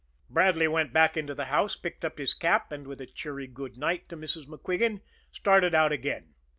Bradley 0.31 0.67
went 0.67 0.93
back 0.93 1.15
into 1.15 1.35
the 1.35 1.45
house, 1.53 1.75
picked 1.75 2.03
up 2.03 2.17
his 2.17 2.33
cap, 2.33 2.71
and, 2.71 2.87
with 2.87 2.99
a 3.01 3.05
cheery 3.05 3.45
good 3.45 3.77
night 3.77 4.09
to 4.09 4.17
Mrs. 4.17 4.47
MacQuigan, 4.47 5.01
started 5.31 5.75
out 5.75 5.91
again. 5.91 6.33